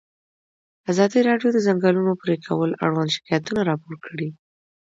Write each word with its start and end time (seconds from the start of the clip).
ازادي 0.91 1.19
راډیو 1.29 1.49
د 1.51 1.55
د 1.59 1.63
ځنګلونو 1.67 2.11
پرېکول 2.23 2.69
اړوند 2.85 3.13
شکایتونه 3.15 3.61
راپور 3.69 3.95
کړي. 4.05 4.29